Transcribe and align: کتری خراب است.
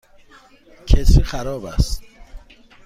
کتری 0.87 1.23
خراب 1.23 1.65
است. 1.65 2.03